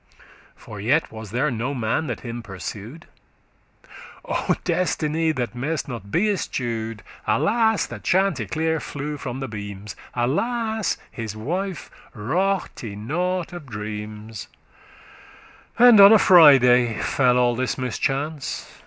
For 0.55 0.79
yet 0.81 1.11
was 1.11 1.29
there 1.29 1.51
no 1.51 1.75
man 1.75 2.07
that 2.07 2.21
him 2.21 2.41
pursu'd. 2.41 3.05
O 4.25 4.55
destiny, 4.63 5.31
that 5.31 5.53
may'st 5.53 5.87
not 5.87 6.09
be 6.09 6.27
eschew'd!* 6.27 7.01
*escaped 7.05 7.27
Alas, 7.27 7.85
that 7.85 8.03
Chanticleer 8.03 8.79
flew 8.79 9.17
from 9.17 9.41
the 9.41 9.47
beams! 9.47 9.95
Alas, 10.15 10.97
his 11.11 11.35
wife 11.35 11.91
raughte* 12.15 12.97
nought 12.97 13.53
of 13.53 13.67
dreams! 13.67 14.47
*regarded 15.75 15.89
And 15.91 15.99
on 16.01 16.11
a 16.11 16.17
Friday 16.17 16.97
fell 16.99 17.37
all 17.37 17.55
this 17.55 17.77
mischance. 17.77 18.65